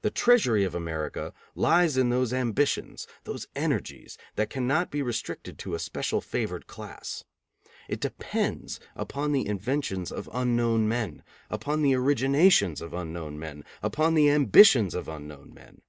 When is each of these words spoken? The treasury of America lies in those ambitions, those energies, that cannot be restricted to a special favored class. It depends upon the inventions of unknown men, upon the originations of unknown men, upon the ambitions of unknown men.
The 0.00 0.10
treasury 0.10 0.64
of 0.64 0.74
America 0.74 1.32
lies 1.54 1.96
in 1.96 2.08
those 2.10 2.32
ambitions, 2.32 3.06
those 3.22 3.46
energies, 3.54 4.18
that 4.34 4.50
cannot 4.50 4.90
be 4.90 5.02
restricted 5.02 5.56
to 5.60 5.76
a 5.76 5.78
special 5.78 6.20
favored 6.20 6.66
class. 6.66 7.22
It 7.88 8.00
depends 8.00 8.80
upon 8.96 9.30
the 9.30 9.46
inventions 9.46 10.10
of 10.10 10.28
unknown 10.32 10.88
men, 10.88 11.22
upon 11.48 11.82
the 11.82 11.92
originations 11.92 12.82
of 12.82 12.92
unknown 12.92 13.38
men, 13.38 13.64
upon 13.84 14.14
the 14.14 14.30
ambitions 14.30 14.96
of 14.96 15.06
unknown 15.06 15.54
men. 15.54 15.82